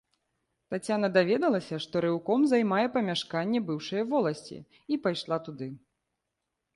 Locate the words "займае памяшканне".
2.53-3.59